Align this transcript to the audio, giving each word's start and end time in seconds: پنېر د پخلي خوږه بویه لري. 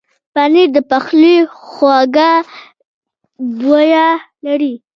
پنېر 0.33 0.69
د 0.75 0.77
پخلي 0.89 1.35
خوږه 1.67 2.31
بویه 3.59 4.09
لري. 4.45 4.73